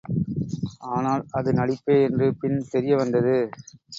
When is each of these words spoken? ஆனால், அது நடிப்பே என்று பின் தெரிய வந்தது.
ஆனால், 0.91 1.23
அது 1.31 1.49
நடிப்பே 1.53 1.97
என்று 2.03 2.27
பின் 2.35 2.57
தெரிய 2.69 2.95
வந்தது. 2.95 3.35